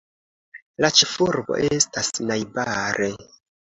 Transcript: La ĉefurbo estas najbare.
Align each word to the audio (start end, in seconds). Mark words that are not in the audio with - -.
La 0.85 0.89
ĉefurbo 0.99 1.59
estas 1.77 2.11
najbare. 2.31 3.11